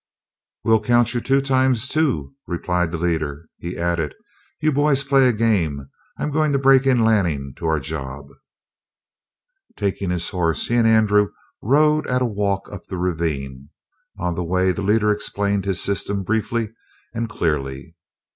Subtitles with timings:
[0.63, 3.47] "We'll count you two times two," replied the leader.
[3.59, 4.15] He added:
[4.59, 8.25] "You boys play a game; I'm going to break in Lanning to our job."
[9.77, 11.27] Taking his horse, he and Andrew
[11.61, 13.69] rode at a walk up the ravine.
[14.17, 16.73] On the way the leader explained his system briefly
[17.13, 17.95] and clearly.